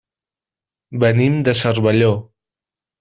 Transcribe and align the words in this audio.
Venim 1.03 1.35
de 1.49 1.55
Cervelló. 1.61 2.11